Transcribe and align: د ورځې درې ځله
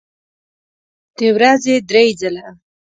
د 1.17 1.19
ورځې 1.35 1.75
درې 1.89 2.05
ځله 2.19 2.45